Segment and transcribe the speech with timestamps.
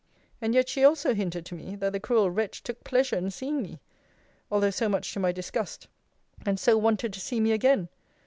[0.41, 3.61] And yet she also hinted to me, that the cruel wretch took pleasure in seeing
[3.61, 3.79] me;
[4.49, 5.87] although so much to my disgust
[6.43, 7.87] and so wanted to see me again.